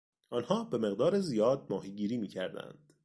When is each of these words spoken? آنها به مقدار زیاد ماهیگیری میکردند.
آنها 0.29 0.63
به 0.63 0.77
مقدار 0.77 1.19
زیاد 1.19 1.65
ماهیگیری 1.69 2.17
میکردند. 2.17 2.93